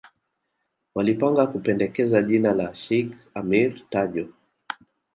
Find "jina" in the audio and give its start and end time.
2.21-2.53